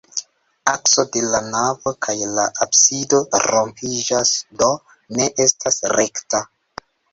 Akso 0.69 1.03
de 1.15 1.21
la 1.33 1.41
navo 1.55 1.93
kaj 2.05 2.15
la 2.39 2.47
absido 2.67 3.21
rompiĝas, 3.45 4.33
do 4.65 4.73
ne 5.21 5.31
estas 5.49 5.81
rekta. 5.97 6.45